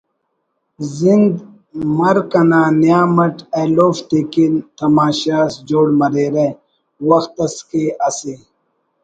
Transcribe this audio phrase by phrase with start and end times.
[0.97, 1.33] زند
[1.97, 6.47] مرک انا نیام اٹ ایلوفتے کن تماشہ اس جوڑ مریرہ
[7.09, 8.35] وخت اس کہ اسہ